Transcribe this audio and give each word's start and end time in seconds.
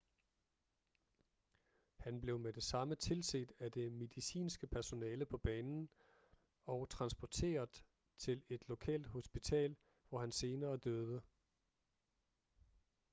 han 1.97 2.21
blev 2.21 2.39
med 2.39 2.53
det 2.53 2.63
samme 2.63 2.95
tilset 2.95 3.51
af 3.59 3.71
det 3.71 3.91
medicinske 3.91 4.67
personale 4.67 5.25
på 5.25 5.37
banen 5.37 5.89
og 6.65 6.89
transporteret 6.89 7.83
til 8.17 8.43
et 8.49 8.67
lokalt 8.67 9.05
hospital 9.07 9.75
hvor 10.09 10.19
han 10.19 10.31
senere 10.31 10.77
døde 10.77 11.21